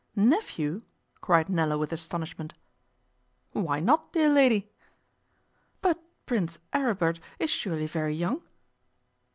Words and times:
'Nephew?' 0.15 0.81
cried 1.21 1.47
Nella 1.47 1.77
with 1.77 1.91
astonishment. 1.93 2.55
'Why 3.51 3.79
not, 3.79 4.11
dear 4.13 4.29
lady?' 4.29 4.71
'But 5.79 6.01
Prince 6.25 6.57
Aribert 6.73 7.19
is 7.37 7.51
surely 7.51 7.85
very 7.85 8.15
young? 8.15 8.41